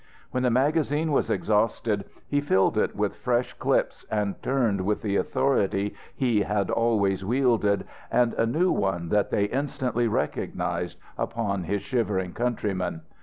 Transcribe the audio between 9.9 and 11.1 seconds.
recognized,